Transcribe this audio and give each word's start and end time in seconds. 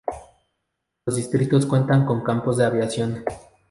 Los 1.05 1.15
distritos 1.15 1.67
cuentan 1.67 2.07
con 2.07 2.23
campos 2.23 2.57
de 2.57 2.65
aviación. 2.65 3.23